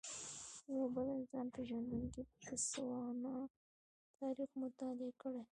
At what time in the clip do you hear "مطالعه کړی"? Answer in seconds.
4.63-5.43